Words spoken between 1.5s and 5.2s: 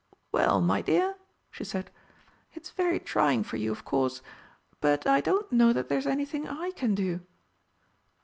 she said, "it's very trying for you, of course. But